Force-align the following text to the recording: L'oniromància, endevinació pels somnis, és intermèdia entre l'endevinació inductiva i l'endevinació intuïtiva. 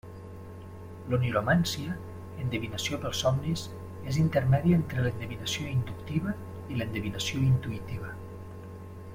L'oniromància, 1.13 1.97
endevinació 2.43 2.99
pels 3.03 3.21
somnis, 3.25 3.67
és 4.13 4.19
intermèdia 4.23 4.81
entre 4.81 5.05
l'endevinació 5.09 5.69
inductiva 5.75 6.37
i 6.73 6.79
l'endevinació 6.81 7.47
intuïtiva. 7.53 8.15